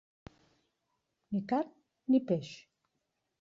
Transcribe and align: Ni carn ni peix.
Ni 1.35 1.43
carn 1.53 1.69
ni 2.15 2.23
peix. 2.33 2.51